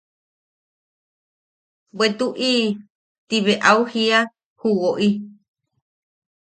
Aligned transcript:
–Bwe 1.95 2.05
tuʼi– 2.17 2.53
Ti 3.27 3.37
bea 3.45 3.61
au 3.69 3.81
jiia 3.91 4.19
ju 4.59 4.69
woʼi. 4.81 5.07